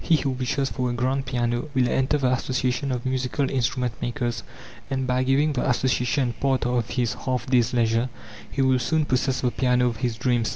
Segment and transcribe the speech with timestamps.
[0.03, 4.41] He who wishes for a grand piano will enter the association of musical instrument makers.
[4.89, 8.09] And by giving the association part of his half days' leisure,
[8.49, 10.49] he will soon possess the piano of his dreams.